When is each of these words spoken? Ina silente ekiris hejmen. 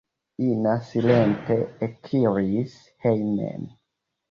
Ina 0.45 0.71
silente 0.87 1.59
ekiris 1.89 2.75
hejmen. 3.07 3.71